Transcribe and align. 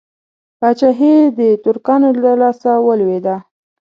پاچهي 0.59 1.15
د 1.37 1.39
ترکانو 1.63 2.09
د 2.23 2.25
لاسه 2.41 2.71
ولوېده. 2.85 3.35